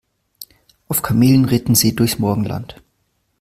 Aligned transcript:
Auf 0.87 1.03
Kamelen 1.03 1.45
ritten 1.45 1.75
sie 1.75 1.95
durchs 1.95 2.17
Morgenland. 2.17 2.81